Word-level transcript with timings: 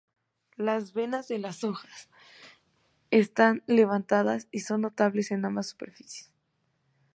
Las 0.57 0.93
venas 0.93 1.27
de 1.27 1.37
las 1.37 1.63
hojas 1.63 2.09
están 3.11 3.61
levantadas 3.67 4.47
y 4.51 4.61
son 4.61 4.81
notables 4.81 5.29
en 5.29 5.45
ambas 5.45 5.67
superficies. 5.69 6.31